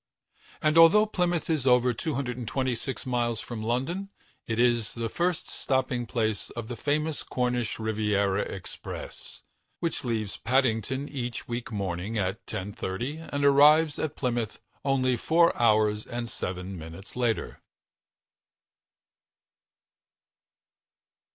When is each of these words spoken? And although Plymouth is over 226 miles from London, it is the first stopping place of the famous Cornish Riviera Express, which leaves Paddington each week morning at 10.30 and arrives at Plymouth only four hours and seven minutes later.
And 0.63 0.79
although 0.79 1.05
Plymouth 1.05 1.47
is 1.47 1.67
over 1.67 1.93
226 1.93 3.05
miles 3.05 3.39
from 3.39 3.61
London, 3.61 4.09
it 4.47 4.57
is 4.57 4.95
the 4.95 5.09
first 5.09 5.47
stopping 5.51 6.07
place 6.07 6.49
of 6.49 6.69
the 6.69 6.75
famous 6.75 7.21
Cornish 7.21 7.77
Riviera 7.77 8.41
Express, 8.41 9.43
which 9.79 10.03
leaves 10.03 10.37
Paddington 10.37 11.07
each 11.07 11.47
week 11.47 11.71
morning 11.71 12.17
at 12.17 12.43
10.30 12.47 13.29
and 13.31 13.45
arrives 13.45 13.99
at 13.99 14.15
Plymouth 14.15 14.59
only 14.83 15.17
four 15.17 15.55
hours 15.61 16.07
and 16.07 16.27
seven 16.27 16.79
minutes 16.79 17.15
later. 17.15 17.61